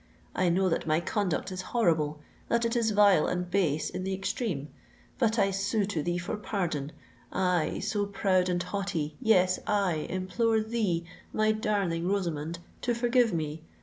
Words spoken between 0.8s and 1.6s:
my conduct